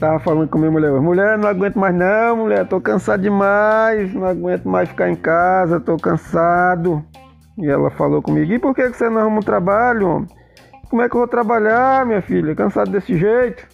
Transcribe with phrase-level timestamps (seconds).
[0.00, 4.24] Tava falando com minha mulher, mulher, não aguento mais não, mulher, tô cansado demais, não
[4.24, 7.04] aguento mais ficar em casa, tô cansado.
[7.58, 10.26] E ela falou comigo, e por que você não arruma um trabalho.
[10.88, 13.68] Como é que eu vou trabalhar, minha filha, cansado desse jeito?